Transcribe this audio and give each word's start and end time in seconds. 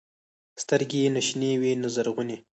سترګې 0.63 0.99
يې 1.03 1.09
نه 1.15 1.21
شنې 1.27 1.51
وې 1.61 1.71
نه 1.81 1.87
زرغونې. 1.95 2.37